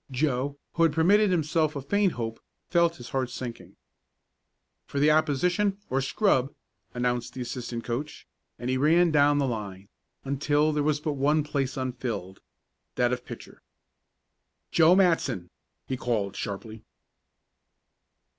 Joe, 0.09 0.57
who 0.73 0.81
had 0.81 0.93
permitted 0.93 1.29
himself 1.29 1.75
a 1.75 1.81
faint 1.83 2.13
hope, 2.13 2.39
felt 2.71 2.95
his 2.95 3.09
heart 3.09 3.29
sinking. 3.29 3.75
"For 4.87 4.99
the 4.99 5.11
opposition, 5.11 5.77
or 5.91 6.01
scrub," 6.01 6.51
announced 6.95 7.35
the 7.35 7.41
assistant 7.41 7.83
coach, 7.83 8.25
and 8.57 8.71
he 8.71 8.77
ran 8.77 9.11
down 9.11 9.37
the 9.37 9.45
line, 9.45 9.89
until 10.25 10.73
there 10.73 10.81
was 10.81 10.99
but 10.99 11.13
one 11.13 11.43
place 11.43 11.77
unfilled 11.77 12.39
that 12.95 13.13
of 13.13 13.25
pitcher. 13.25 13.61
"Joe 14.71 14.95
Matson!" 14.95 15.51
he 15.85 15.97
called, 15.97 16.35
sharply. 16.35 16.81